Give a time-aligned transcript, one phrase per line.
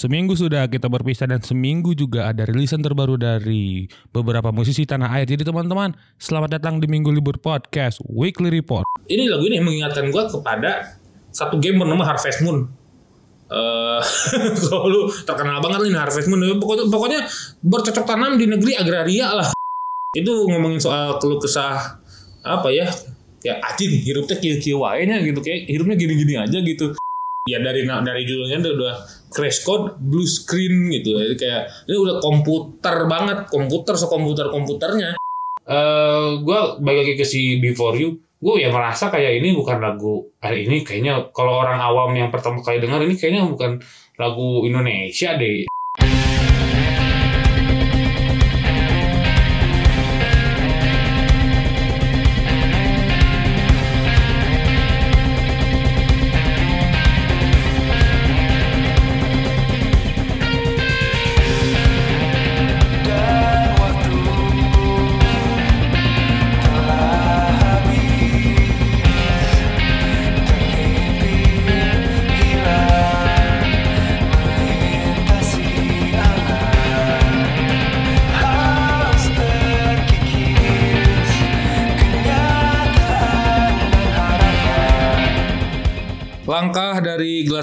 [0.00, 3.84] Seminggu sudah kita berpisah dan seminggu juga ada rilisan terbaru dari
[4.16, 5.28] beberapa musisi tanah air.
[5.28, 8.88] Jadi teman-teman, selamat datang di Minggu Libur Podcast Weekly Report.
[9.12, 10.96] Ini lagu ini mengingatkan gue kepada
[11.28, 12.64] satu game bernama Harvest Moon.
[13.52, 14.00] Eh,
[14.64, 17.20] kalau lu terkenal banget nih Harvest Moon, pokoknya, pokoknya
[17.60, 19.52] bercocok tanam di negeri agraria lah.
[20.16, 22.00] Itu ngomongin soal keluh kesah
[22.40, 22.88] apa ya?
[23.44, 24.80] Ya anjing hirupnya kieu-kieu
[25.28, 26.96] gitu kayak hirupnya gini-gini aja gitu.
[27.50, 28.94] Ya dari dari judulnya udah,
[29.30, 35.18] crash code blue screen gitu jadi kayak ini udah komputer banget komputer sekomputer komputernya.
[35.66, 38.18] Eh gue balik lagi ke si Before You.
[38.40, 42.64] Gue ya merasa kayak ini bukan lagu hari ini kayaknya kalau orang awam yang pertama
[42.64, 43.76] kali dengar ini kayaknya bukan
[44.16, 45.69] lagu Indonesia deh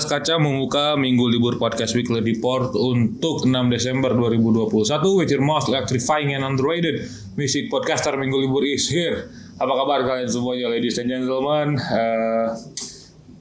[0.08, 6.32] Kaca membuka Minggu Libur Podcast Weekly Report untuk 6 Desember 2021 which is most electrifying
[6.32, 7.04] and underrated
[7.36, 9.28] music podcaster Minggu Libur is here.
[9.60, 11.76] Apa kabar kalian semuanya ladies and gentlemen?
[11.76, 12.48] Eh,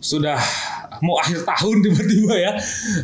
[0.03, 0.34] sudah
[1.06, 2.53] mau akhir tahun tiba-tiba ya.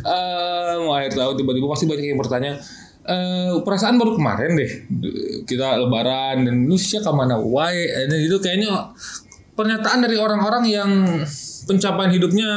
[0.03, 2.59] Eh, mau akhir tahun tiba-tiba pasti banyak yang bertanya
[3.03, 4.71] eh perasaan baru kemarin deh
[5.43, 8.95] kita lebaran dan Indonesia ke mana wae dan itu kayaknya
[9.59, 10.89] pernyataan dari orang-orang yang
[11.67, 12.51] pencapaian hidupnya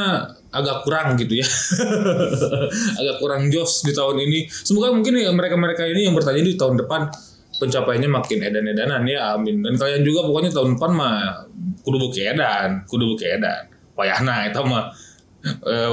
[0.51, 1.47] agak kurang gitu ya.
[2.99, 4.47] Agak kurang jos di tahun ini.
[4.47, 7.11] Semoga mungkin ya mereka-mereka ini yang bertanya di tahun depan
[7.57, 9.65] pencapaiannya makin edan-edanan ya amin.
[9.65, 11.15] Dan kalian juga pokoknya tahun depan mah
[11.83, 13.67] kudu buki edan kudu buki edan.
[13.97, 14.93] Wayahna itu mah.
[15.47, 15.91] Eh,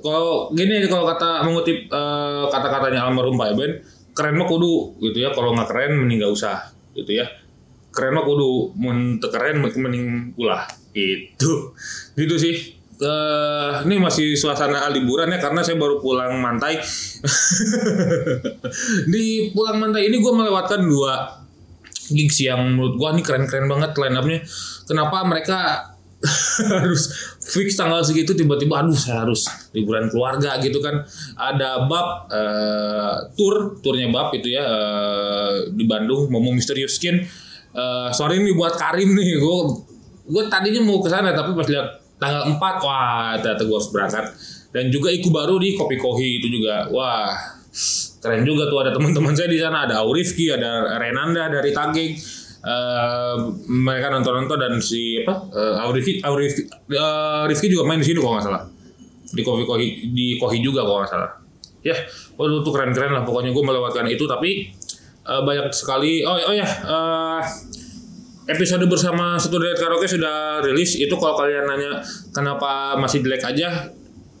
[0.00, 3.72] kalau gini kalau kata mengutip eh, kata-katanya almarhum Pak Eben
[4.16, 5.32] keren mah kudu gitu ya.
[5.32, 7.26] Kalau nggak keren mending nggak usah gitu ya.
[7.94, 10.68] Keren mah kudu mun keren mending ulah.
[10.96, 11.76] Gitu
[12.16, 16.80] gitu sih Eh, ini masih suasana liburan ya karena saya baru pulang mantai.
[19.12, 21.44] Di pulang mantai ini gue melewatkan dua
[22.08, 24.40] gigs yang menurut gue ini keren-keren banget line up-nya.
[24.88, 25.58] Kenapa mereka
[26.72, 29.44] harus fix tanggal segitu tiba-tiba aduh saya harus
[29.76, 31.04] liburan keluarga gitu kan.
[31.36, 37.20] Ada bab eh, tour turnya bab itu ya eh, di Bandung ngomong Mysterious Skin.
[37.76, 39.56] Eh, sorry nih buat Karim nih gue
[40.32, 44.24] gue tadinya mau ke sana tapi pas lihat tanggal 4 wah ternyata gue harus berangkat.
[44.72, 47.32] Dan juga Iku baru di Kopi Kohi itu juga wah
[48.20, 49.88] keren juga tuh ada teman-teman saya di sana.
[49.88, 52.12] Ada Aurifki ada Renanda dari Taging.
[52.66, 53.36] Eh,
[53.70, 58.34] mereka nonton-nonton dan si apa uh, Aurifki Aurifki eh, Rifki juga main di sini kalau
[58.36, 58.62] nggak salah.
[59.30, 61.30] Di Kopi Kohi di Kohi juga kalau nggak salah.
[61.86, 61.94] Ya
[62.34, 63.22] waduh tuh keren-keren lah.
[63.22, 64.74] Pokoknya gue melewatkan itu tapi
[65.22, 67.40] eh, banyak sekali oh oh ya eh,
[68.46, 70.94] episode bersama satu dari karaoke sudah rilis.
[70.98, 73.90] Itu kalau kalian nanya kenapa masih jelek aja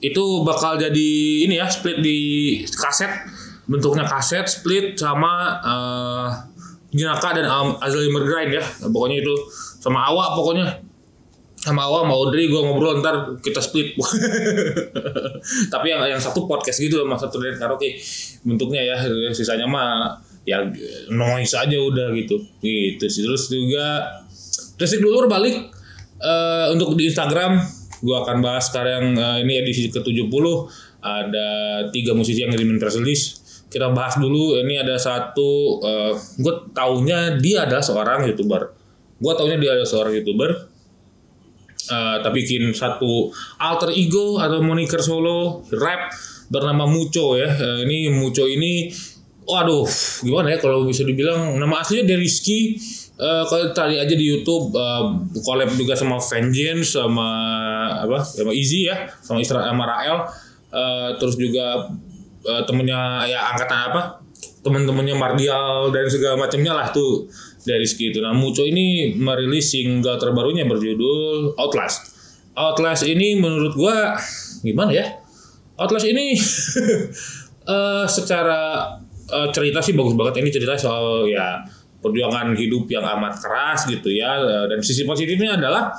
[0.00, 1.10] itu bakal jadi
[1.48, 2.18] ini ya split di
[2.70, 3.10] kaset.
[3.66, 6.28] Bentuknya kaset split sama eh
[6.96, 8.64] Jinaka dan Am- Alzheimer Grind ya.
[8.88, 9.34] Pokoknya itu.
[9.82, 10.86] Sama Awa pokoknya.
[11.58, 13.98] Sama Awa sama Audrey gue ngobrol ntar kita split.
[15.72, 17.98] Tapi yang yang satu podcast gitu sama satu dari karaoke.
[18.46, 18.96] Bentuknya ya
[19.34, 20.14] sisanya mah
[20.46, 20.62] ya
[21.10, 22.40] noise aja udah gitu.
[22.62, 23.26] Gitu sih.
[23.26, 23.86] Terus juga
[24.76, 25.72] Resik dulu balik
[26.20, 27.56] eh, untuk di Instagram
[27.96, 30.44] gue akan bahas sekarang eh, ini edisi ke-70.
[31.06, 31.48] Ada
[31.94, 32.98] tiga musisi yang ngirimin press
[33.66, 38.72] kita bahas dulu ini ada satu eh, gue taunya dia adalah seorang youtuber.
[39.16, 40.50] Gue taunya dia adalah seorang youtuber.
[41.86, 43.30] Eh, tapi bikin satu
[43.62, 46.12] alter ego atau moniker solo rap
[46.50, 47.48] bernama Muco ya.
[47.48, 48.90] Eh, ini Muco ini
[49.46, 49.86] waduh
[50.26, 52.78] gimana ya kalau bisa dibilang nama aslinya Deriski
[53.16, 55.04] Eh kalau tadi aja di YouTube eh,
[55.40, 57.28] collab juga sama Vengeance sama
[58.04, 60.20] apa sama Easy ya sama Isra sama Rael
[60.76, 61.88] Eh, terus juga
[62.44, 64.02] eh, temennya ya angkatan apa
[64.60, 67.30] teman-temannya Mardial dan segala macamnya lah tuh
[67.62, 68.18] dari segitu.
[68.18, 72.12] Nah, Muco ini merilis single terbarunya berjudul Outlast.
[72.58, 74.18] Outlast ini menurut gua
[74.60, 75.06] gimana ya?
[75.78, 76.34] Outlast ini
[77.72, 78.90] eh secara
[79.30, 80.42] eh, cerita sih bagus banget.
[80.42, 81.62] Ini cerita soal ya
[82.02, 84.38] perjuangan hidup yang amat keras gitu ya.
[84.38, 85.94] Eh, Dan sisi positifnya adalah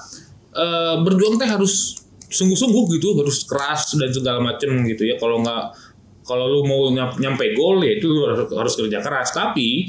[0.56, 1.96] eh, berjuang teh harus
[2.28, 5.16] sungguh-sungguh gitu, harus keras dan segala macem gitu ya.
[5.16, 5.64] Kalau nggak
[6.28, 9.88] kalau lu mau nyam- nyampe gol ya itu harus, harus kerja keras tapi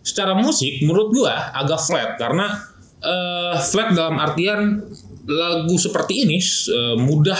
[0.00, 2.46] secara musik menurut gua agak flat karena
[3.02, 4.86] eh, flat dalam artian
[5.26, 6.38] lagu seperti ini
[6.70, 7.36] eh, mudah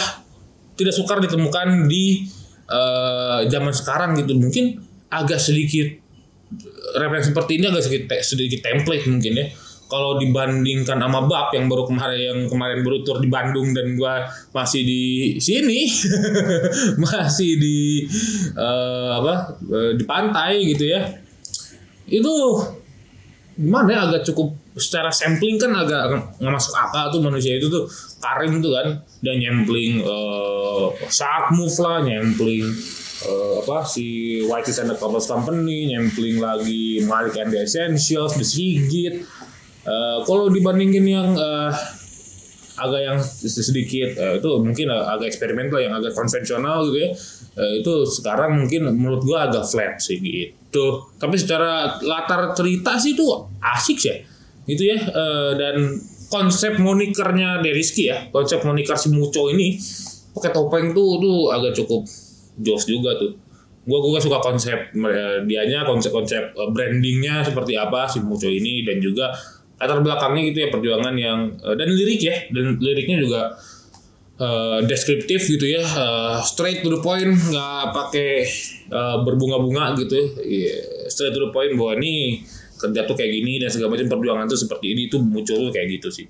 [0.75, 2.27] tidak sukar ditemukan di
[2.67, 6.01] eh, zaman sekarang gitu mungkin agak sedikit
[6.95, 9.47] referensi seperti ini agak sedikit sedikit template mungkin ya.
[9.91, 14.23] Kalau dibandingkan sama Bab yang baru kemarin yang kemarin baru tur di Bandung dan gua
[14.55, 15.83] masih di sini
[17.03, 18.07] masih di
[18.55, 21.11] eh, apa eh, di pantai gitu ya.
[22.07, 22.31] Itu
[23.59, 26.07] gimana ya agak cukup secara sampling kan agak
[26.39, 27.83] nggak masuk akal tuh manusia itu tuh.
[28.23, 28.87] Karim tuh kan
[29.19, 32.63] dan nyempling eh shark move lah nyempling
[33.27, 38.45] eh, apa si White and the Covers Company nyempling lagi Malik and the Essentials The
[38.45, 39.15] Sigit
[39.81, 41.71] Eh, kalau dibandingin yang eh,
[42.77, 47.09] agak yang sedikit eh, itu mungkin agak eksperimental yang agak konvensional gitu ya.
[47.57, 51.09] Eh, itu sekarang mungkin menurut gua agak flat sih gitu.
[51.17, 53.25] Tapi secara latar cerita sih itu
[53.57, 54.21] asik sih.
[54.69, 55.97] Gitu ya Eh, dan
[56.29, 59.75] konsep monikernya Deriski ya konsep moniker si Muco ini
[60.31, 62.07] pakai topeng tuh tuh agak cukup
[62.61, 63.33] jos juga tuh.
[63.81, 69.01] Gua gua suka konsep eh, dianya konsep-konsep eh, brandingnya seperti apa si Muco ini dan
[69.01, 69.33] juga
[69.81, 73.57] latar belakangnya gitu ya perjuangan yang eh, dan lirik ya dan liriknya juga
[74.37, 78.45] eh, deskriptif gitu ya eh, straight to the point nggak pakai
[78.85, 80.25] eh, berbunga-bunga gitu ya.
[80.45, 80.75] Iya,
[81.09, 82.45] straight to the point bahwa nih
[82.77, 86.13] kerja tuh kayak gini dan segala macam perjuangan tuh seperti ini tuh muncul kayak gitu
[86.13, 86.29] sih.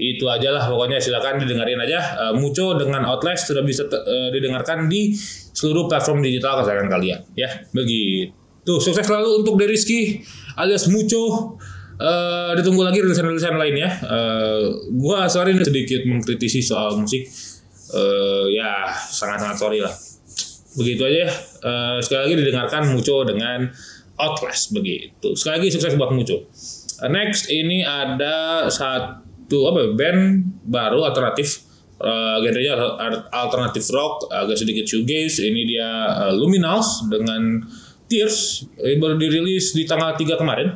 [0.00, 2.32] Itu aja lah pokoknya silakan didengarin aja.
[2.32, 5.12] Muco dengan Outlast sudah bisa eh, didengarkan di
[5.52, 10.22] seluruh platform digital kesayangan kalian ya begitu sukses selalu untuk Deriski
[10.56, 11.56] alias Muco
[12.00, 13.92] Eh, ditunggu lagi rilisan-rilisan lainnya.
[13.92, 14.64] Eh,
[14.96, 17.28] gua sorry sedikit mengkritisi soal musik.
[17.92, 19.92] Eh, ya sangat-sangat sorry lah.
[20.80, 21.28] Begitu aja.
[21.28, 21.30] ya.
[21.60, 23.68] Eh, sekali lagi didengarkan Muco dengan
[24.16, 25.36] Outlast begitu.
[25.36, 26.48] Sekali lagi sukses buat Muco.
[27.04, 30.20] Eh, next ini ada satu apa ya, band
[30.64, 31.68] baru alternatif
[32.00, 35.88] eh, genrenya al- alternatif rock agak sedikit shoegaze ini dia
[36.28, 37.60] eh, Luminals dengan
[38.10, 40.68] Tears ini baru dirilis di tanggal 3 kemarin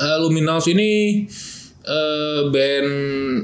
[0.00, 1.28] Eh, Luminals ini
[2.48, 2.90] band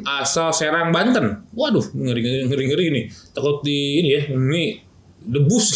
[0.06, 1.44] asal Serang Banten.
[1.52, 3.02] Waduh, ngeri ngeri ngeri, ngeri ini.
[3.34, 4.80] Takut di ini ya, ini
[5.20, 5.66] debus.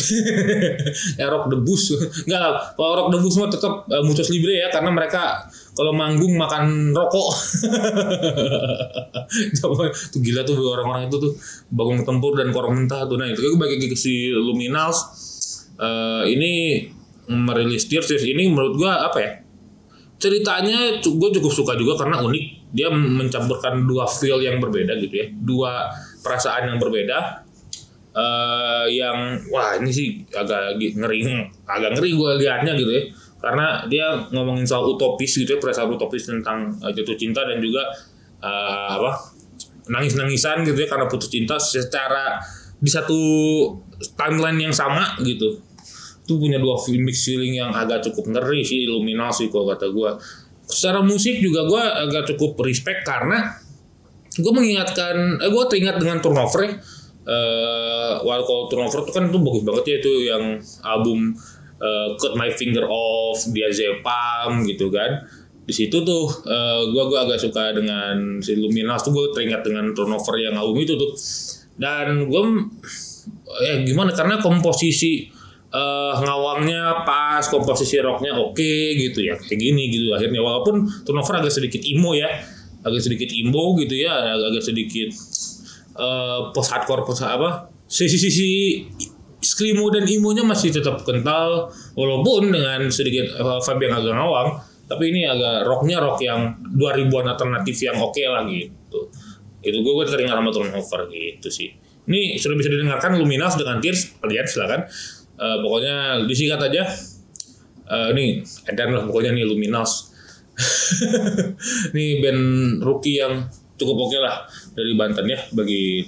[1.20, 1.92] ya rock debus.
[2.24, 6.36] Enggak lah, kalau rock debus mah tetap uh, Muchos Libre ya karena mereka kalau manggung
[6.36, 7.32] makan rokok.
[10.12, 11.32] Tuh gila tuh orang-orang itu tuh.
[11.72, 13.16] Bangun tempur dan korong mentah tuh.
[13.16, 14.98] Nah, itu gue bagi si Luminals
[15.80, 16.84] eh, ini
[17.32, 18.12] merilis Tears.
[18.12, 19.32] Ini menurut gua apa ya?
[20.20, 22.44] ceritanya gue cukup suka juga karena unik.
[22.76, 25.26] Dia mencampurkan dua feel yang berbeda gitu ya.
[25.32, 25.88] Dua
[26.20, 27.48] perasaan yang berbeda.
[28.12, 31.24] Eh yang wah ini sih agak ngeri
[31.64, 33.02] agak ngeri gue liatnya gitu ya
[33.40, 37.88] karena dia ngomongin soal utopis gitu ya perasaan utopis tentang eh, jatuh cinta dan juga
[38.44, 39.32] eh, apa
[39.90, 42.38] nangis-nangisan gitu ya karena putus cinta secara
[42.78, 43.20] di satu
[44.14, 45.60] timeline yang sama gitu.
[46.24, 50.10] Itu punya dua mix feeling yang agak cukup ngeri sih Illuminasi kalau kata gue
[50.70, 53.58] secara musik juga gue agak cukup respect karena
[54.38, 56.72] gue mengingatkan eh gue teringat dengan turnover ya.
[58.20, 60.44] Wild Call Turnover itu kan itu bagus banget ya itu yang
[60.82, 61.34] album
[61.80, 65.24] eh, Cut My Finger Off dia Zepam gitu kan.
[65.64, 69.90] Di situ tuh eh, gua gua agak suka dengan si Luminas tuh gue teringat dengan
[69.96, 71.12] turnover yang album itu tuh.
[71.80, 72.42] Dan gue
[73.64, 75.26] ya gimana karena komposisi
[75.72, 80.44] eh, ngawangnya pas komposisi rocknya oke gitu ya kayak gini gitu akhirnya.
[80.44, 82.28] Walaupun turnover agak sedikit emo ya
[82.80, 85.12] agak sedikit emo gitu ya agak, sedikit
[86.00, 88.80] eh post hardcore post apa sisi-sisi
[89.60, 94.48] screamo dan imonya masih tetap kental walaupun dengan sedikit eh, vibe yang agak ngawang
[94.90, 99.06] tapi ini agak rocknya rock yang 2000-an alternatif yang oke lah gitu.
[99.62, 101.70] Itu gue gue teringat sama turnover gitu sih.
[102.10, 104.80] Ini sudah bisa didengarkan Luminas dengan Tears kalian silakan.
[105.38, 106.90] Eh, pokoknya disikat aja.
[107.86, 110.10] Eh, ini edan lah pokoknya nih Luminas.
[111.96, 112.44] Ini band
[112.84, 113.48] rookie yang
[113.80, 114.44] cukup oke lah
[114.76, 116.04] dari Banten ya bagi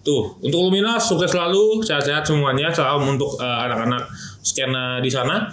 [0.00, 4.08] tuh untuk Luminas sukses selalu sehat-sehat semuanya salam untuk eh, anak-anak
[4.40, 5.48] skena di sana.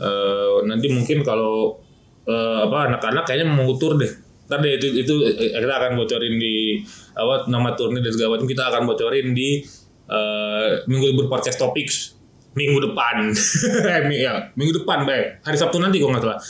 [0.00, 1.76] Eh, nanti mungkin kalau
[2.24, 4.10] eh, apa anak-anak kayaknya mau tur deh.
[4.50, 6.82] Ntar deh itu, itu kita akan bocorin di
[7.14, 9.62] apa nama turnya dan segala macam kita akan bocorin di
[10.08, 12.16] eh, minggu libur podcast topics.
[12.56, 13.30] Minggu depan.
[14.10, 16.40] Ya, minggu depan baik hari Sabtu nanti kalau nggak salah.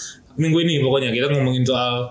[0.40, 2.08] Minggu ini pokoknya kita ngomongin soal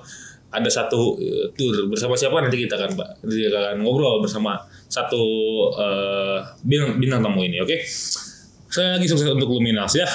[0.49, 4.57] ada satu eh, tour bersama siapa nanti kita akan pak kita akan ngobrol bersama
[4.89, 5.23] satu
[5.77, 7.77] eh, bintang, bintang tamu ini oke
[8.69, 10.05] Saya lagi sukses untuk Luminas ya.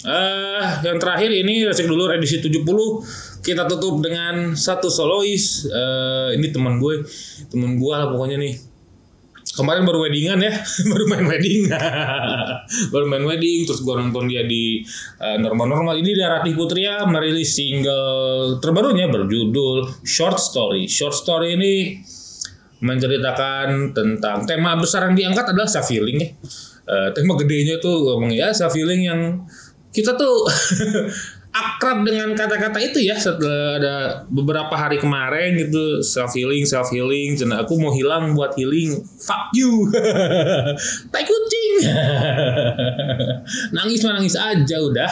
[0.00, 2.66] Eh, yang terakhir ini resik dulu edisi 70
[3.44, 5.68] kita tutup dengan satu solois.
[5.70, 7.06] Eh, ini teman gue,
[7.52, 8.54] teman gue lah pokoknya nih.
[9.60, 10.56] Kemarin baru weddingan ya,
[10.90, 11.68] baru main wedding,
[12.96, 13.68] baru main wedding.
[13.68, 14.80] Terus gue nonton dia di
[15.20, 16.00] eh, normal-normal.
[16.00, 20.88] Ini dia Ratih Putria merilis single terbarunya berjudul Short Story.
[20.88, 22.00] Short Story ini
[22.80, 26.28] menceritakan tentang tema besar yang diangkat adalah self healing ya.
[26.88, 29.20] Eh, tema gedenya tuh ngomong ya self healing yang
[29.92, 30.48] kita tuh
[31.50, 33.94] akrab dengan kata-kata itu ya setelah ada
[34.30, 39.50] beberapa hari kemarin gitu self healing self healing dan aku mau hilang buat healing fuck
[39.50, 39.90] you.
[41.12, 41.72] Tai kucing.
[43.76, 45.10] Nangis mah nangis aja udah.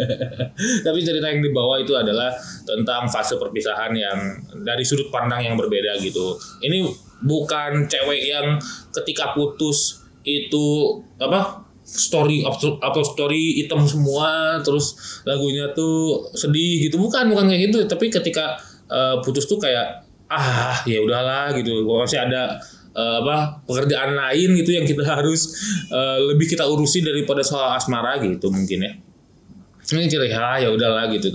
[0.86, 2.30] Tapi cerita yang dibawa itu adalah
[2.62, 4.18] tentang fase perpisahan yang
[4.62, 6.38] dari sudut pandang yang berbeda gitu.
[6.62, 6.86] Ini
[7.26, 8.54] bukan cewek yang
[8.94, 14.94] ketika putus itu apa story upload story hitam semua terus
[15.26, 17.02] lagunya tuh sedih gitu.
[17.02, 18.54] Bukan bukan kayak gitu tapi ketika
[18.86, 21.82] uh, putus tuh kayak ah ya udahlah gitu.
[21.90, 22.62] Masih ada
[22.94, 25.50] uh, apa pekerjaan lain gitu yang kita harus
[25.90, 28.92] uh, lebih kita urusi daripada soal asmara gitu mungkin ya.
[29.90, 31.34] Ini ciri ah ya udahlah gitu.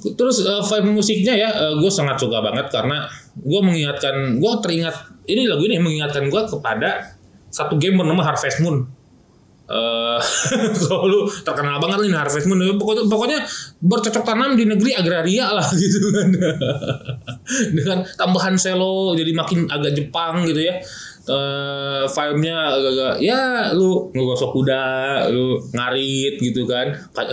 [0.00, 3.04] Terus uh, vibe musiknya ya uh, gue sangat suka banget karena
[3.36, 7.18] gue mengingatkan gue teringat ini lagu ini mengingatkan gue kepada
[7.50, 8.99] satu game bernama Harvest Moon
[9.70, 10.18] Uh,
[10.82, 13.38] kalau lu terkenal banget nih Harvest Moon pokoknya, pokoknya
[13.78, 16.28] bercocok tanam di negeri agraria lah gitu kan.
[17.70, 20.82] Dengan tambahan selo jadi makin agak Jepang gitu ya.
[21.30, 24.82] Uh, vibe-nya agak-agak ya lu ngegosok kuda
[25.30, 26.90] lu ngarit gitu kan.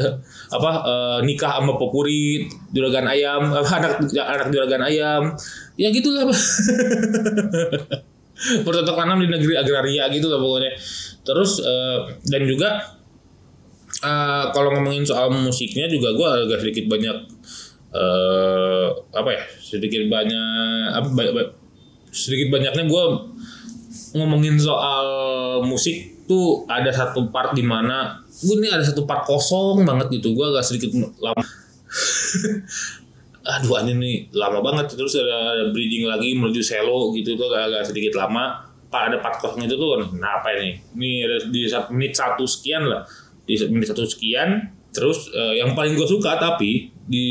[0.56, 5.34] Apa uh, nikah sama popurit juragan ayam anak anak juragan ayam.
[5.74, 6.30] Ya gitulah
[8.66, 10.72] bercocok tanam di negeri agraria gitu lah pokoknya.
[11.26, 12.98] Terus uh, dan juga
[14.04, 17.18] uh, kalau ngomongin soal musiknya juga gue agak sedikit banyak
[17.94, 21.34] uh, apa ya sedikit banyak apa banyak,
[22.12, 23.04] sedikit banyaknya gue
[24.18, 25.06] ngomongin soal
[25.66, 30.36] musik tuh ada satu part di mana gue ini ada satu part kosong banget gitu
[30.36, 31.44] gue agak sedikit lama
[33.48, 35.00] aduh ini nih lama banget.
[35.00, 38.68] Terus ada, ada bridging lagi menuju selo gitu tuh agak, agak sedikit lama.
[38.88, 40.80] Pak ada part kosong itu tuh nah apa ini?
[40.96, 41.12] Ini
[41.52, 43.04] di menit satu sekian lah.
[43.48, 44.76] Di menit satu sekian.
[44.92, 47.28] Terus uh, yang paling gue suka tapi di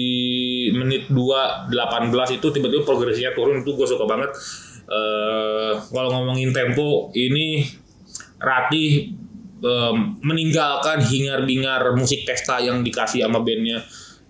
[0.73, 3.61] menit dua delapan belas itu tiba-tiba progresinya turun.
[3.65, 4.33] Itu gue suka banget.
[4.87, 7.67] Uh, kalau ngomongin tempo ini
[8.37, 9.17] Ratih
[9.65, 13.81] um, meninggalkan hingar-bingar musik pesta yang dikasih sama bandnya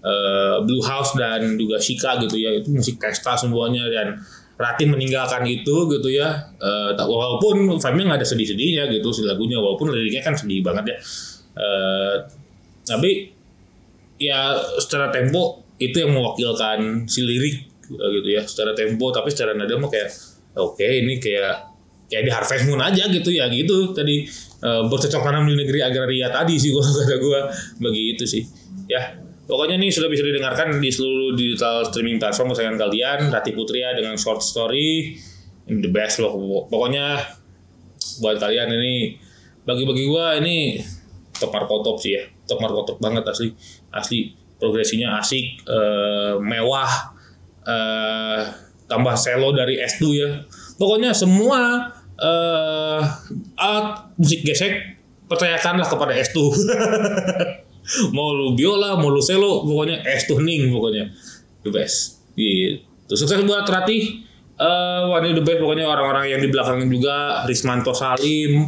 [0.07, 4.23] uh, Blue House dan juga Shika gitu ya itu musik pesta semuanya dan
[4.57, 6.49] Rati meninggalkan itu gitu ya.
[6.57, 10.99] Uh, walaupun vibe-nya nggak ada sedih-sedihnya gitu si lagunya walaupun liriknya kan sedih banget ya.
[11.57, 12.15] Uh,
[12.89, 13.37] tapi
[14.17, 18.49] ya secara tempo itu yang mewakilkan si lirik gitu ya.
[18.49, 20.09] Secara tempo tapi secara nada mah kayak
[20.57, 21.77] oke okay, ini kayak
[22.09, 23.93] kayak di Harvest Moon aja gitu ya gitu.
[23.93, 24.25] Tadi
[24.65, 27.53] uh, bercocok tanam di negeri agraria tadi sih gua kata gua.
[27.77, 28.43] Begitu sih
[28.89, 33.19] ya Pokoknya nih sudah bisa didengarkan di seluruh digital streaming platform kesayangan kalian.
[33.31, 35.15] Rati Putria dengan short story,
[35.71, 36.35] the best loh.
[36.67, 37.23] Pokoknya
[38.19, 39.15] buat kalian ini
[39.63, 40.83] bagi-bagi gua ini
[41.39, 43.55] top markotop sih ya, top markotop banget asli,
[43.95, 46.91] asli progresinya asik, eh, mewah,
[47.63, 48.41] eh,
[48.91, 50.31] tambah selo dari S2 ya.
[50.75, 53.03] Pokoknya semua eh,
[53.61, 54.99] alat musik gesek
[55.29, 56.39] percayakanlah kepada S2.
[58.11, 61.11] mau lu biola mau lu selo pokoknya es tuning pokoknya.
[61.63, 62.23] The best.
[62.37, 62.83] Gitu.
[63.07, 64.27] Sukses buat Rati
[64.61, 67.17] uh, wah ini the best pokoknya orang-orang yang di belakangnya juga.
[67.47, 68.67] Rismanto Salim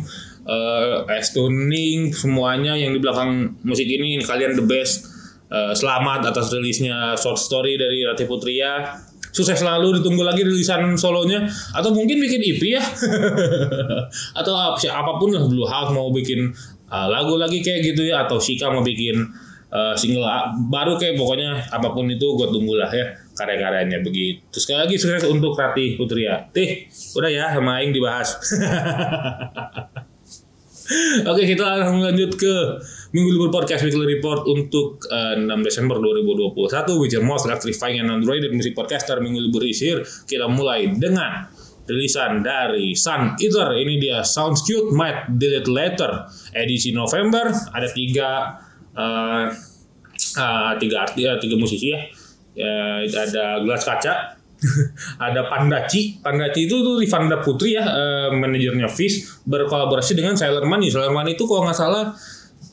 [0.48, 4.20] uh, es tuning semuanya yang di belakang musik ini.
[4.22, 5.18] Kalian the best.
[5.48, 9.00] Uh, selamat atas rilisnya short story dari Rati Putria.
[9.28, 11.44] Sukses selalu ditunggu lagi rilisan solonya.
[11.72, 12.82] Atau mungkin bikin EP ya.
[14.40, 16.52] Atau apa pun lah Blue House mau bikin
[16.90, 19.16] uh, lagu lagi kayak gitu ya atau Shika mau bikin
[19.72, 20.24] uh, single
[20.68, 23.06] baru kayak pokoknya apa pun itu gue tunggulah ya
[23.38, 24.58] karya-karyanya begitu.
[24.58, 26.50] Sekali lagi sukses untuk Rati Putria.
[26.50, 28.34] Tih, udah ya sama Aing dibahas.
[31.28, 32.54] Oke, kita langsung lanjut ke
[33.12, 36.56] Minggu Libur Podcast Weekly Report untuk uh, 6 Desember 2021
[36.96, 40.00] which is most electrifying and underrated music podcaster Minggu Libur Isir.
[40.24, 41.44] Kita mulai dengan
[41.88, 48.60] rilisan dari Sun Eater ini dia Sounds Cute Might Delete Later edisi November ada tiga
[48.92, 49.44] uh,
[50.36, 52.00] uh, tiga arti uh, tiga musisi ya
[52.60, 54.38] uh, ada Gelas Kaca
[55.26, 56.18] ada Pandaci.
[56.18, 60.90] Pandaci itu tuh Rivanda Putri ya, eh, manajernya Fish berkolaborasi dengan Sailor Mani.
[60.90, 62.10] Sailor Mani itu kalau nggak salah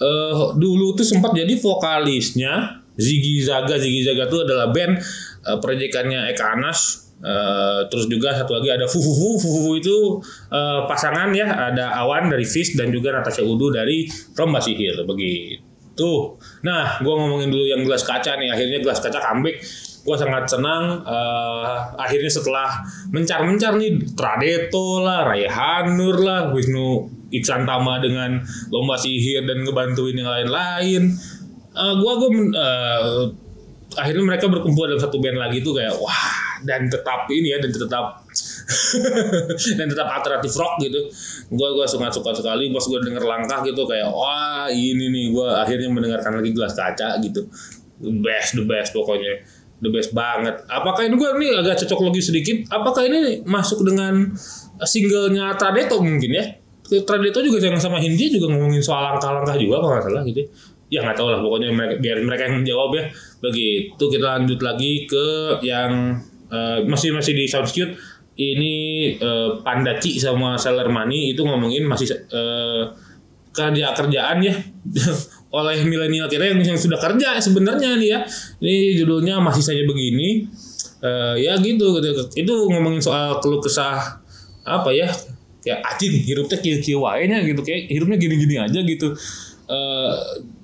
[0.01, 3.77] eh, dulu tuh sempat jadi vokalisnya Ziggy Zaga.
[3.77, 4.97] Ziggy Zaga itu adalah band
[5.45, 7.04] eh, proyekannya Eka Anas.
[7.23, 9.39] Eh, terus juga satu lagi ada Fufufu.
[9.39, 10.19] Fufufu itu
[10.51, 14.05] eh, pasangan ya, ada Awan dari Fish dan juga Natasha Udu dari
[14.35, 16.11] Romba Sihir begitu.
[16.67, 18.51] Nah, gua ngomongin dulu yang gelas kaca nih.
[18.51, 19.63] Akhirnya gelas kaca comeback
[20.05, 22.69] gue sangat senang eh, akhirnya setelah
[23.09, 28.37] mencar-mencar nih Tradeto lah, Raihanur lah, Wisnu Iksantama dengan
[28.69, 31.09] lomba sihir dan ngebantuin yang lain-lain.
[31.73, 32.29] Eh, gua gue
[33.95, 37.71] akhirnya mereka berkumpul dalam satu band lagi tuh kayak wah dan tetap ini ya dan
[37.71, 38.23] tetap
[39.77, 40.99] dan tetap alternatif rock gitu.
[41.53, 45.47] Gue gua suka suka sekali pas gue denger langkah gitu kayak wah ini nih gue
[45.47, 47.45] akhirnya mendengarkan lagi gelas kaca gitu.
[48.01, 49.45] The best the best pokoknya
[49.79, 50.65] the best banget.
[50.67, 54.33] Apakah ini gue ini agak cocok lagi sedikit apakah ini masuk dengan
[54.83, 56.45] singlenya Tradeto mungkin ya?
[56.85, 60.41] Tradeto juga yang sama Hindia juga ngomongin soal langkah-langkah juga kalau nggak salah gitu
[60.89, 63.03] ya nggak tahu lah pokoknya mereka, biar mereka yang menjawab ya.
[63.41, 65.25] Begitu kita lanjut lagi ke
[65.65, 67.93] yang eh, masih masih di Soundscute
[68.35, 68.73] ini
[69.17, 72.83] eh, Pandaci sama Sailor Mani itu ngomongin masih eh,
[73.55, 74.53] kerja kerjaan ya.
[75.55, 78.19] Oleh milenial kita yang, yang sudah kerja sebenarnya nih ya.
[78.59, 80.45] Ini judulnya masih saja begini.
[81.05, 82.01] Eh, ya gitu,
[82.33, 84.21] itu ngomongin soal keluh kesah
[84.65, 85.05] apa ya
[85.61, 86.57] ya anjing hirupnya
[86.97, 87.61] wae nya gitu.
[87.65, 89.17] Kayak hidupnya gini-gini aja gitu
[89.65, 90.13] Eh,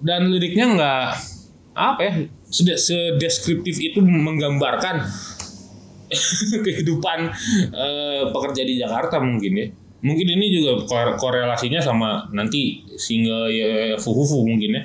[0.05, 1.05] dan liriknya nggak
[1.73, 2.13] apa ya
[2.45, 5.01] sedeskriptif itu menggambarkan
[6.65, 7.19] kehidupan
[7.73, 9.67] eh, pekerja di Jakarta mungkin ya.
[10.01, 14.83] Mungkin ini juga kore- korelasinya sama nanti single ya Fuhufu mungkin ya.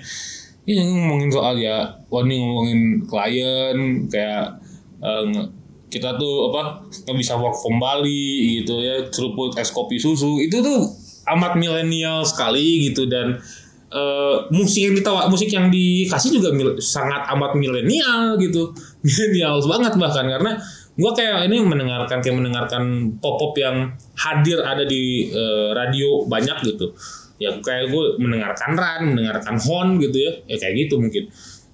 [0.66, 4.58] Ini ngomongin soal ya wah ini ngomongin klien kayak
[5.04, 5.50] nge-
[5.86, 10.58] kita tuh apa nggak bisa work from Bali gitu ya seruput es kopi susu itu
[10.58, 10.82] tuh
[11.30, 13.38] amat milenial sekali gitu dan
[13.90, 18.74] eh, musik yang ditawa musik yang dikasih juga mil- sangat amat milenial gitu.
[19.06, 20.58] Milenial banget bahkan karena
[20.96, 22.82] gua kayak ini mendengarkan kayak mendengarkan
[23.20, 26.90] pop pop yang hadir ada di eh, radio banyak gitu.
[27.36, 30.32] Ya kayak gue mendengarkan Ran mendengarkan Hon gitu ya.
[30.48, 31.28] Ya kayak gitu mungkin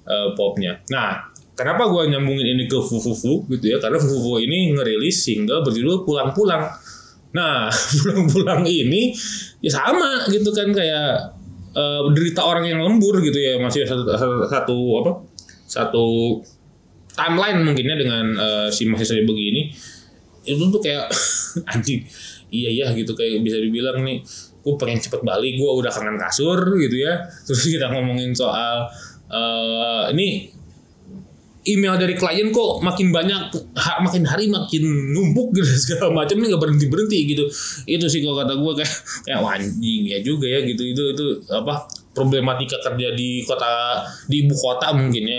[0.05, 0.83] eh, popnya.
[0.91, 1.23] Nah
[1.55, 3.79] kenapa gua nyambungin ini ke Fufufu gitu ya?
[3.79, 6.67] Karena Fufufu ini ngerilis single berjudul pulang-pulang.
[7.33, 7.71] Nah
[8.03, 9.15] pulang-pulang ini
[9.63, 11.32] ya sama gitu kan kayak
[11.73, 15.13] eh, derita orang yang lembur gitu ya masih satu, satu, satu apa
[15.67, 16.07] satu
[17.13, 19.73] timeline mungkinnya dengan eh, si saja begini.
[20.43, 21.09] Itu tuh kayak
[21.73, 22.05] anjing
[22.53, 24.21] iya iya gitu kayak bisa dibilang nih
[24.63, 27.25] gue pengen cepet balik gue udah kangen kasur gitu ya.
[27.49, 28.89] Terus kita ngomongin soal
[29.33, 30.53] eh, ini
[31.63, 34.83] email dari klien kok makin banyak ha- makin hari makin
[35.15, 36.39] numpuk gitu segala macam.
[36.39, 37.45] Ini nggak berhenti berhenti gitu.
[37.87, 38.93] Itu sih kalau kata gue kayak
[39.27, 40.83] kayak anjing ya juga ya gitu.
[40.83, 45.39] Itu itu apa problematika kerja di kota di ibu kota mungkin ya.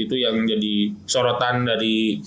[0.00, 2.18] Itu, yang jadi sorotan dari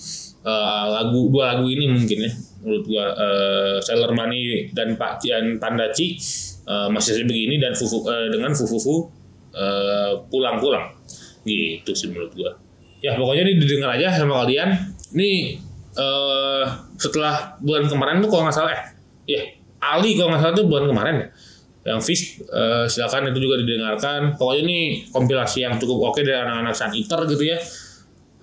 [0.45, 2.31] eh, lagu dua lagu ini mungkin ya.
[2.63, 6.15] Menurut gua eh, Sailor Mani dan Pak Cian Pandaci
[6.69, 9.25] eh, masih begini dan Fufu eh, dengan Fufufu
[10.33, 10.97] pulang-pulang.
[11.45, 12.57] Gitu sih menurut gua
[13.03, 14.71] ya pokoknya ini didengar aja sama kalian.
[15.13, 15.31] Ini
[15.93, 16.65] eh
[16.97, 18.83] setelah bulan kemarin tuh kalau nggak salah eh
[19.29, 19.41] ya
[19.83, 21.27] Ali kalau nggak salah tuh bulan kemarin ya.
[21.83, 24.39] Yang Fish eh, silakan itu juga didengarkan.
[24.39, 24.79] Pokoknya ini
[25.11, 27.59] kompilasi yang cukup oke dari anak-anak Sun Eater gitu ya.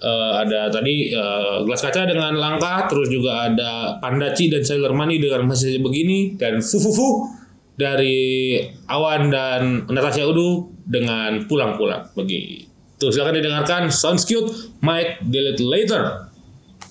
[0.00, 5.20] Eh, ada tadi eh, gelas kaca dengan langkah terus juga ada Pandaci dan Sailor Mani
[5.20, 7.28] dengan masih begini dan Fufufu
[7.76, 8.56] dari
[8.88, 12.69] Awan dan Natasha Udu dengan pulang-pulang begitu
[13.08, 13.88] silakan didengarkan.
[13.88, 14.52] Sounds cute
[14.84, 16.28] might delete later.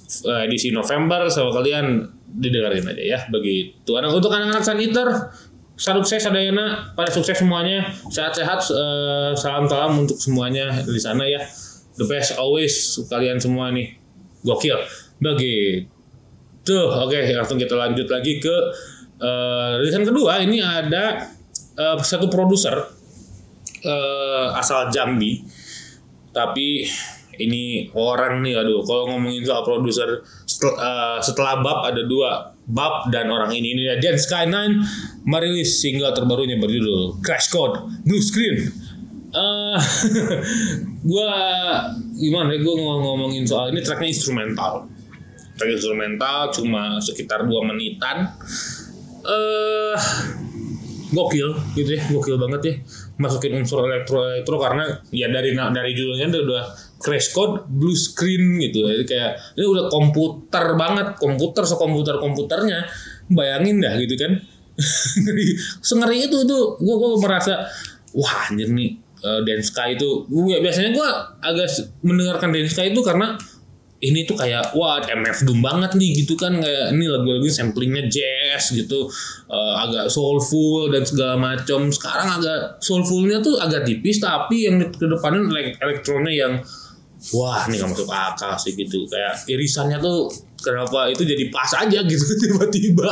[0.09, 2.01] Eh, edisi November sama kalian
[2.33, 3.93] didengarin aja ya begitu.
[3.93, 5.09] Anak- untuk anak-anak Sun Eater
[5.77, 7.85] sukses Adayana pada sukses semuanya.
[8.09, 11.45] Sehat-sehat eh, salam-salam untuk semuanya di sana ya.
[12.01, 13.93] The best always kalian semua nih.
[14.41, 14.81] Gokil.
[15.21, 16.79] Begitu.
[17.05, 18.55] Oke langsung kita lanjut lagi ke
[19.77, 20.41] rilisan kedua.
[20.41, 21.29] Ini ada
[21.77, 22.81] eh, satu produser
[23.85, 25.58] eh, asal Jambi
[26.31, 26.85] tapi
[27.39, 33.09] ini orang nih aduh kalau ngomongin soal produser setel- eh, setelah Bab ada dua Bab
[33.09, 34.55] dan orang ini ini dia Dan Sky9
[35.25, 38.61] merilis single terbarunya berjudul Crash Code Blue Screen.
[39.33, 39.77] Eh
[41.09, 41.33] gua
[42.13, 44.85] gimana ya ngomong ngomongin soal ini tracknya instrumental.
[45.57, 48.37] Track instrumental cuma sekitar dua menitan.
[49.25, 49.97] Eh
[51.09, 52.73] gokil gitu ya gokil banget ya
[53.19, 56.63] masukin unsur elektro elektro karena ya dari dari judulnya udah, udah
[56.99, 62.87] crash code blue screen gitu jadi kayak ini udah komputer banget komputer sekomputer komputernya.
[63.29, 64.41] Bayangin dah gitu kan.
[65.87, 67.67] Sengeri itu tuh gue gue merasa
[68.15, 70.25] wah anjir nih uh, Dance Sky itu.
[70.25, 71.09] Gue biasanya gue
[71.43, 71.67] agak
[72.01, 73.37] mendengarkan Dance Sky itu karena
[73.99, 78.71] ini tuh kayak wah MF Doom banget nih gitu kan kayak ini lagu-lagu samplingnya jazz
[78.71, 79.11] gitu.
[79.51, 85.03] Uh, agak soulful dan segala macam sekarang agak soulfulnya tuh agak tipis tapi yang ke
[85.03, 86.53] depannya elektronnya yang
[87.35, 89.03] wah ini gak masuk akal sih gitu.
[89.11, 90.31] Kayak irisannya tuh
[90.63, 93.11] kenapa itu jadi pas aja gitu tiba-tiba.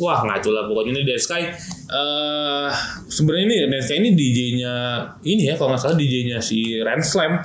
[0.00, 0.96] Wah ngaco lah pokoknya.
[0.96, 1.44] Ini Dead Sky
[1.92, 2.72] uh,
[3.04, 4.74] sebenarnya ini Dead Sky ini DJ-nya
[5.28, 7.36] ini ya kalau nggak salah DJ-nya si Ranslam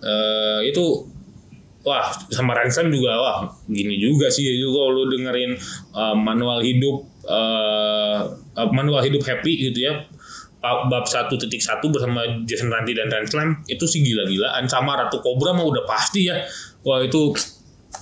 [0.00, 1.11] uh, itu
[1.82, 4.46] wah sama Ransom juga wah gini juga sih.
[4.46, 5.58] Kalau lu dengerin
[5.94, 8.32] uh, manual hidup uh,
[8.70, 10.06] manual hidup happy gitu ya
[10.62, 14.70] bab satu titik satu bersama Jason Ranti dan Ranslam itu sih gila-gilaan.
[14.70, 16.38] Sama Ratu Cobra mah udah pasti ya.
[16.86, 17.34] Wah itu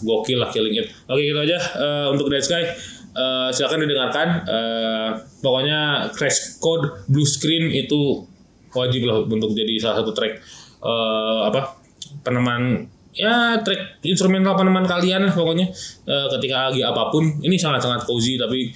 [0.04, 0.92] gokil lah killing it.
[1.08, 2.68] Oke gitu aja uh, untuk Dead Sky.
[3.16, 4.28] Uh, silakan didengarkan.
[4.44, 5.08] Uh,
[5.40, 8.28] pokoknya Crash Code Blue Screen itu
[8.76, 10.38] wajib lah untuk jadi salah satu track
[10.84, 11.80] uh, apa
[12.22, 15.70] peneman ya track instrumental peneman kalian lah pokoknya.
[16.06, 18.70] E, ketika lagi apa pun ini sangat sangat cozy tapi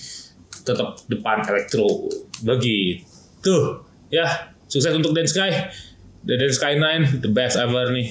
[0.65, 2.11] tetap depan elektro.
[2.43, 3.57] Begitu.
[4.11, 5.51] Ya sukses untuk Dance Sky.
[6.25, 8.11] The Dance Sky 9 the best ever nih.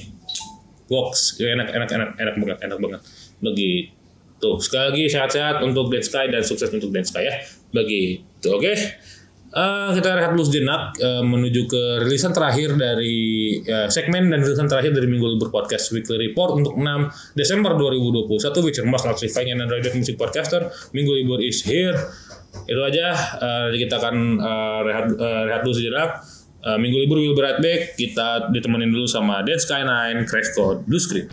[0.88, 3.02] Box enak enak enak enak banget enak banget.
[3.44, 4.50] Begitu.
[4.62, 7.36] Sekali lagi sehat-sehat untuk Dance Sky dan sukses untuk Dance Sky ya.
[7.74, 8.64] Begitu oke?
[8.64, 8.78] okay?
[9.54, 14.66] Uh, kita rehat dulu sejenak uh, menuju ke rilisan terakhir dari uh, segmen dan rilisan
[14.66, 18.34] terakhir dari Minggu Libur Podcast Weekly Report untuk 6 Desember 2021
[18.66, 20.74] which are most electrifying and underrated music podcaster.
[20.98, 21.94] Minggu Libur is here.
[22.66, 23.14] Itu aja.
[23.38, 26.26] Uh, kita akan uh, rehat, uh, rehat dulu sejenak
[26.66, 27.94] uh, Minggu Libur will be right back.
[27.94, 31.30] Kita ditemenin dulu sama Dead Sky 9 Crash Code Blue Screen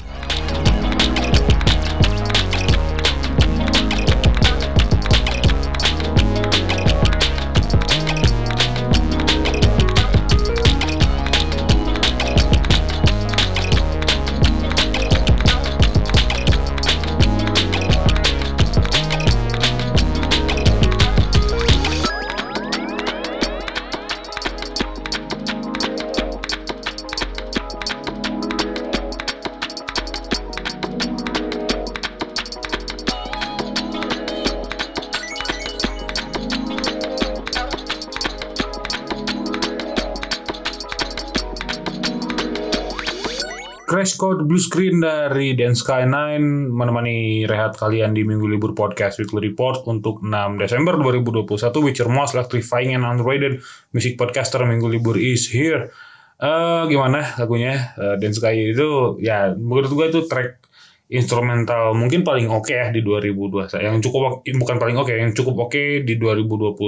[43.90, 49.18] Crash Code Blue Screen dari Dan Sky 9 menemani rehat kalian di Minggu Libur Podcast
[49.18, 50.31] Weekly Report untuk 6
[50.62, 53.59] Desember 2021 which are most electrifying and underrated
[53.90, 55.90] music podcaster Minggu Libur is here.
[56.38, 57.90] Uh, gimana lagunya?
[57.98, 60.62] Uh, Dan Sky itu ya menurut gue itu track
[61.11, 65.35] instrumental mungkin paling oke okay ya di 2021 yang cukup bukan paling oke okay, yang
[65.35, 66.79] cukup oke okay di 2021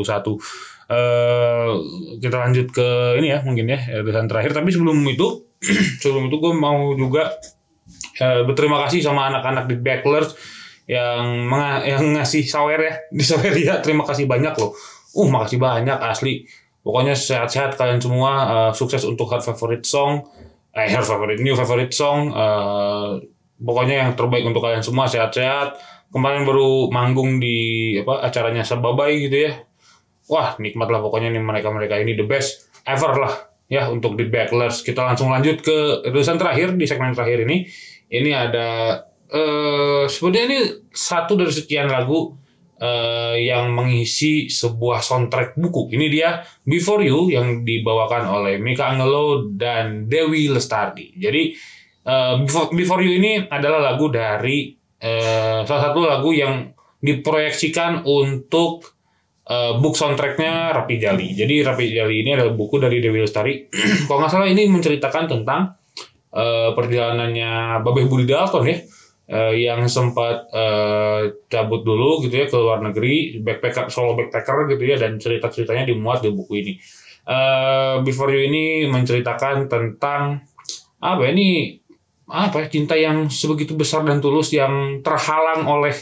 [0.92, 1.80] Uh,
[2.20, 4.52] kita lanjut ke ini ya mungkin ya episode terakhir.
[4.52, 5.51] Tapi sebelum itu
[6.02, 7.38] sebelum itu gue mau juga
[8.18, 10.34] uh, berterima kasih sama anak-anak di Backlers
[10.90, 11.46] yang
[11.86, 14.74] yang ngasih sawer ya di sawer ya terima kasih banyak loh.
[15.12, 16.48] Uh makasih banyak asli.
[16.82, 20.26] Pokoknya sehat-sehat kalian semua uh, sukses untuk her favorite song.
[20.74, 22.34] Eh her favorite new favorite song.
[22.34, 23.22] Uh,
[23.62, 25.78] pokoknya yang terbaik untuk kalian semua sehat-sehat.
[26.10, 29.52] Kemarin baru manggung di apa acaranya Sababai gitu ya.
[30.26, 34.84] Wah nikmat lah pokoknya nih mereka-mereka ini the best ever lah ya untuk the backlers.
[34.84, 37.64] Kita langsung lanjut ke tulisan terakhir di segmen terakhir ini.
[38.12, 38.68] Ini ada
[39.32, 40.60] eh sebenarnya ini
[40.92, 42.36] satu dari sekian lagu
[42.76, 45.88] uh, yang mengisi sebuah soundtrack buku.
[45.96, 51.16] Ini dia Before You yang dibawakan oleh Mika Angelo dan Dewi Lestari.
[51.16, 51.56] Jadi
[52.04, 59.00] uh, Before, Before You ini adalah lagu dari uh, salah satu lagu yang diproyeksikan untuk
[59.48, 61.34] uh, book soundtracknya Rapi Jali.
[61.34, 63.66] Jadi Rapi Jali ini adalah buku dari Dewi Lestari.
[64.06, 65.74] Kalau nggak salah ini menceritakan tentang
[66.34, 68.78] uh, perjalanannya Babeh Budi Dalton ya.
[69.32, 74.82] Uh, yang sempat uh, cabut dulu gitu ya ke luar negeri backpacker solo backpacker gitu
[74.82, 76.72] ya dan cerita ceritanya dimuat di buku ini
[77.26, 80.42] uh, Before You ini menceritakan tentang
[81.02, 81.81] apa ya, ini
[82.32, 85.92] apa ya, cinta yang sebegitu besar dan tulus yang terhalang oleh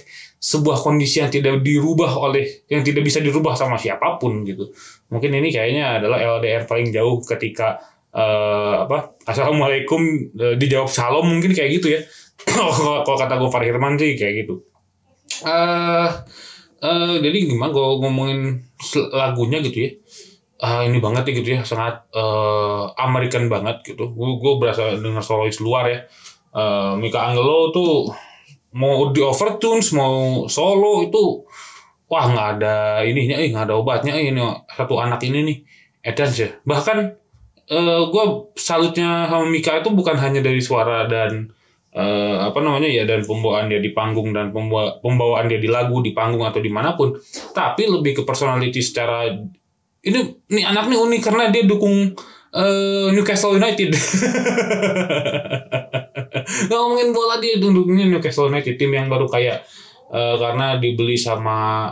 [0.41, 4.71] sebuah kondisi yang tidak dirubah oleh yang tidak bisa dirubah sama siapa pun gitu.
[5.11, 7.83] Mungkin ini kayaknya adalah LDR paling jauh ketika
[8.15, 12.01] uh, apa assalamualaikum uh, dijawab salam mungkin kayak gitu ya.
[13.05, 14.65] Kalau kata gue Firman sih kayak gitu.
[15.45, 16.09] Uh,
[16.81, 18.65] uh, jadi gimana gue ngomongin
[19.13, 19.91] lagunya gitu ya.
[20.61, 25.25] ah, ini banget ya gitu ya sangat eh, American banget gitu gue gue berasa dengar
[25.25, 26.05] solois luar ya
[26.51, 28.11] Eh, Mika Angelo tuh
[28.75, 31.47] mau di overtunes mau solo itu
[32.11, 35.57] wah nggak ada ininya eh nggak ada obatnya eh, ini satu anak ini nih
[36.03, 37.15] Edans ya bahkan
[37.71, 38.25] eh gue
[38.59, 41.55] salutnya sama Mika itu bukan hanya dari suara dan
[41.95, 46.03] eh, apa namanya ya dan pembawaan dia di panggung dan pembawa- pembawaan dia di lagu
[46.03, 47.15] di panggung atau di mana pun
[47.55, 49.31] tapi lebih ke personality secara
[50.03, 50.19] ini
[50.51, 52.11] nih anak nih unik karena dia dukung
[52.55, 53.95] eh, Newcastle United
[56.71, 59.65] ngomongin bola dia dukungnya Newcastle United tim yang baru kayak
[60.11, 61.91] eh, karena dibeli sama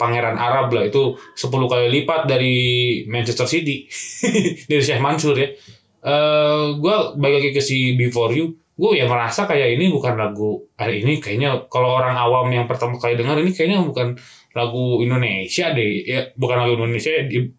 [0.00, 2.56] Pangeran Arab lah itu 10 kali lipat dari
[3.04, 3.84] Manchester City
[4.70, 5.52] dari Syekh Mansur ya.
[6.00, 10.64] Eh gue balik lagi ke si Before You, gue ya merasa kayak ini bukan lagu
[10.80, 14.16] hari ini kayaknya kalau orang awam yang pertama kali dengar ini kayaknya bukan
[14.56, 17.12] lagu Indonesia deh, ya bukan lagu Indonesia,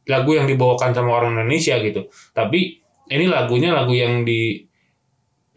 [0.10, 2.10] lagu yang dibawakan sama orang Indonesia gitu.
[2.34, 2.82] Tapi
[3.14, 4.66] ini lagunya lagu yang di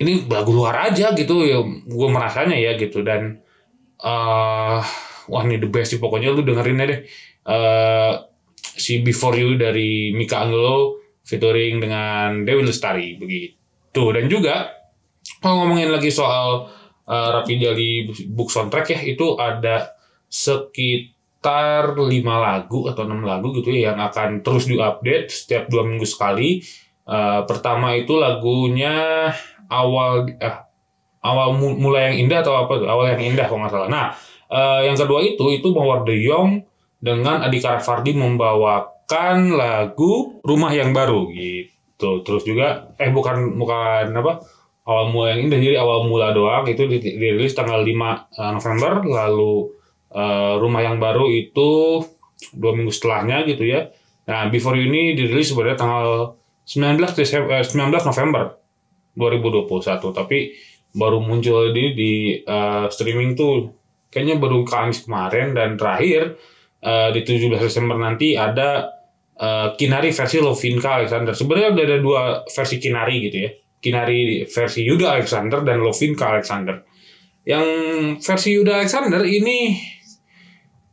[0.00, 3.02] ini lagu luar aja gitu ya, gue merasanya ya gitu.
[3.06, 3.38] Dan
[4.02, 4.80] eh
[5.30, 7.00] wah ini the best sih pokoknya lu dengerin aja deh.
[7.46, 8.12] Eh
[8.74, 14.02] si Before You dari Mika Angelo featuring dengan Dewi Lestari begitu.
[14.12, 14.68] Dan juga
[15.40, 16.68] kalau ngomongin lagi soal
[17.06, 17.90] eh, Rapi Jali
[18.34, 19.94] book soundtrack ya itu ada
[20.26, 26.04] sekitar lima lagu atau enam lagu gitu ya yang akan terus diupdate setiap dua minggu
[26.04, 26.60] sekali.
[27.04, 29.30] Eh, pertama itu lagunya
[29.68, 30.56] awal eh,
[31.24, 34.06] awal mu- mulai yang indah atau apa awal yang indah kalau nggak salah nah
[34.50, 36.64] eh, yang kedua itu itu Mawar De Jong
[37.04, 42.24] dengan Adhika Fardi membawakan lagu Rumah yang Baru gitu.
[42.24, 44.40] Terus juga eh bukan bukan apa?
[44.84, 47.92] Awal mula yang indah jadi awal mula doang itu di- dirilis tanggal 5
[48.40, 49.68] eh, November lalu
[50.16, 52.00] eh, Rumah yang Baru itu
[52.56, 53.92] dua minggu setelahnya gitu ya.
[54.24, 56.08] Nah, Before You ini dirilis sebenarnya tanggal
[56.64, 58.44] 19 Desember, eh, 19 November
[59.14, 60.54] 2021 tapi
[60.94, 66.38] baru muncul di di eh, streaming tuh kayaknya baru Kamis kemarin dan terakhir
[66.78, 68.94] eh, di 17 Desember nanti ada
[69.34, 71.34] eh, Kinari versi Lovinka Alexander.
[71.34, 73.50] Sebenarnya udah ada dua versi Kinari gitu ya.
[73.82, 76.86] Kinari versi Yuda Alexander dan Lovinka Alexander.
[77.44, 77.66] Yang
[78.24, 79.76] versi Yuda Alexander ini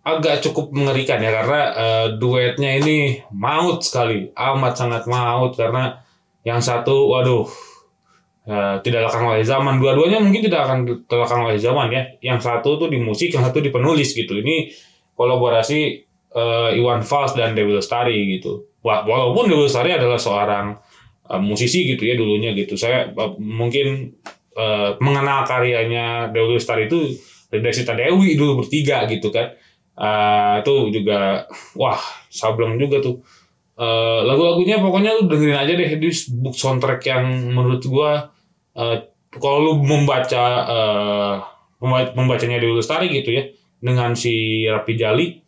[0.02, 6.02] agak cukup mengerikan ya karena eh, duetnya ini maut sekali, amat sangat maut karena
[6.42, 7.46] yang satu waduh
[8.52, 9.80] eh, tidak lekang oleh zaman.
[9.80, 12.04] Dua-duanya mungkin tidak akan terlekang oleh zaman ya.
[12.20, 14.36] Yang satu tuh di musik, yang satu di penulis gitu.
[14.36, 14.76] Ini
[15.16, 15.80] kolaborasi
[16.36, 18.68] eh, Iwan Fals dan Dewi Lestari gitu.
[18.84, 20.76] Wah, walaupun Dewi Lestari adalah seorang
[21.32, 22.76] eh, musisi gitu ya dulunya gitu.
[22.76, 24.20] Saya eh, mungkin
[24.60, 27.16] eh, mengenal karyanya Dewi Lestari itu
[27.52, 29.56] dari Sita Dewi dulu bertiga gitu kan.
[29.96, 31.48] Eh, itu juga
[31.80, 33.24] wah sableng juga tuh.
[33.82, 38.30] Eh, lagu-lagunya pokoknya lu dengerin aja deh di book soundtrack yang menurut gua
[38.78, 38.98] eh,
[39.32, 40.44] kalau lu membaca
[41.82, 43.44] memba- membacanya Dewi Lestari gitu ya
[43.82, 45.42] dengan si Rapi Jali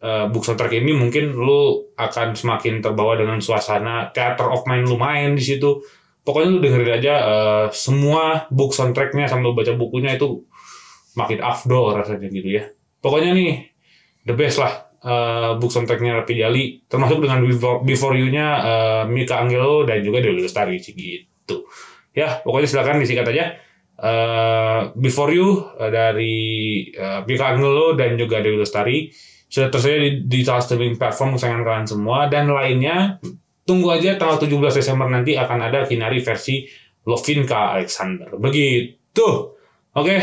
[0.00, 4.96] eh, book soundtrack ini mungkin lu akan semakin terbawa dengan suasana theater of mind lu
[4.96, 5.84] main di situ.
[6.26, 10.42] Pokoknya lu dengerin aja eh, semua book soundtracknya sambil baca bukunya itu
[11.14, 12.64] makin afdol rasanya gitu ya.
[12.98, 13.52] Pokoknya nih
[14.26, 19.38] the best lah eh, book soundtracknya Rapi Jali termasuk dengan Before, Before You-nya eh, Mika
[19.44, 21.68] Angelo dan juga Dewi Lestari gitu
[22.16, 23.60] ya pokoknya silakan disikat aja.
[23.96, 26.36] Eh, Before You eh, dari
[26.92, 29.12] eh, Mika Angelo dan juga Dewi Lestari.
[29.46, 32.18] Sudah tersedia di digital streaming platform kesayangan kalian semua.
[32.32, 33.20] Dan lainnya
[33.68, 36.64] tunggu aja tanggal 17 Desember nanti akan ada Kinari versi
[37.04, 38.34] Lovinka Alexander.
[38.40, 39.28] Begitu.
[39.96, 40.20] Oke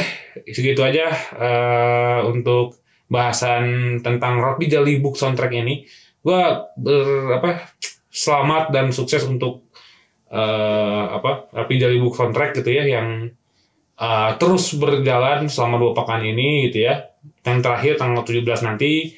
[0.54, 2.78] segitu aja eh, untuk
[3.10, 5.86] bahasan tentang Rapi Jali Book soundtrack ini.
[6.24, 7.74] Gua ber, apa
[8.14, 9.63] selamat dan sukses untuk
[10.34, 13.30] eh, apa Rapi Jali Book soundtrack gitu ya yang
[13.94, 17.14] eh, terus berjalan selama dua pekan ini gitu ya.
[17.46, 19.14] Yang terakhir tanggal 17 nanti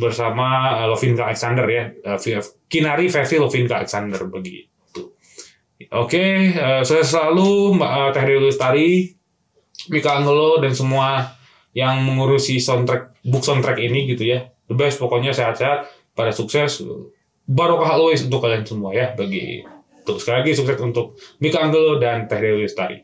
[0.00, 1.84] bersama eh, Lovinka Alexander ya.
[2.16, 5.12] Vi- Kinari versi Lovinka Alexander begitu.
[5.92, 8.88] Oke eh, saya selalu eh, Teh Lestari
[9.92, 11.36] Mika Angelo dan semua
[11.76, 14.48] yang mengurusi soundtrack book soundtrack ini gitu ya.
[14.66, 16.80] The best pokoknya sehat-sehat pada sukses.
[17.46, 19.14] Barokah always untuk kalian semua ya
[20.06, 23.02] begitu sekali lagi sukses untuk Mika Angelo dan Teh Dewi Lestari.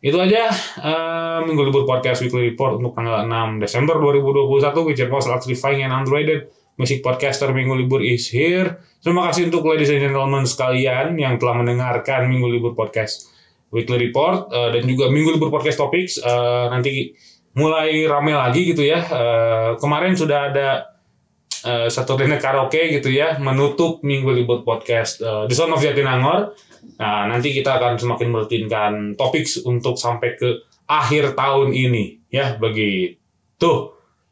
[0.00, 0.48] Itu aja
[0.80, 5.84] eh, Minggu Libur Podcast Weekly Report untuk tanggal 6 Desember 2021 with your host Electrifying
[5.84, 6.48] and Unrated
[6.80, 8.80] Music Podcaster Minggu Libur is here.
[9.04, 13.28] Terima kasih untuk ladies and gentlemen sekalian yang telah mendengarkan Minggu Libur Podcast
[13.68, 16.16] Weekly Report eh, dan juga Minggu Libur Podcast Topics.
[16.16, 17.12] Eh, nanti
[17.52, 19.04] mulai rame lagi gitu ya.
[19.04, 20.88] Eh, kemarin sudah ada
[21.64, 26.56] uh, Saturday Night Karaoke gitu ya menutup Minggu Libur Podcast uh, The Sound of Jatinangor.
[26.96, 33.72] Nah, nanti kita akan semakin merutinkan topik untuk sampai ke akhir tahun ini ya begitu.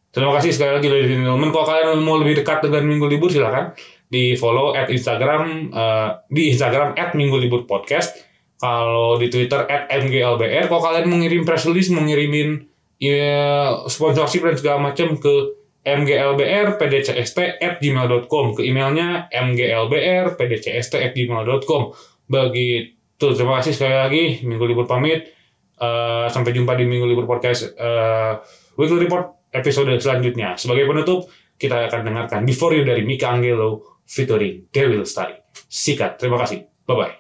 [0.08, 1.52] Terima kasih sekali lagi and gentlemen.
[1.52, 3.76] Kalau kalian mau lebih dekat dengan Minggu Libur silakan
[4.08, 8.16] di follow at Instagram uh, di Instagram at Minggu Libur Podcast.
[8.58, 10.66] Kalau di Twitter at MGLBR.
[10.66, 12.66] Kalau kalian mau ngirim press release, mau ngirimin
[12.98, 21.82] ya, sponsorship dan segala macam ke mglbr.pdcst@gmail.com ke emailnya mglbr.pdcst@gmail.com.
[22.28, 23.34] Begitu.
[23.34, 25.34] Terima kasih sekali lagi Minggu Libur pamit.
[25.78, 28.42] Uh, sampai jumpa di Minggu Libur Podcast uh,
[28.74, 30.58] Weekly Report episode selanjutnya.
[30.58, 35.38] Sebagai penutup, kita akan dengarkan Before You dari Mika Angelo featuring Dewi Lestari.
[35.54, 36.18] Sikat.
[36.18, 36.66] Terima kasih.
[36.82, 37.14] Bye-bye.